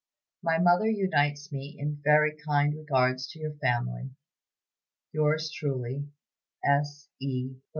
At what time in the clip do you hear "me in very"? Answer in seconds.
1.59-2.35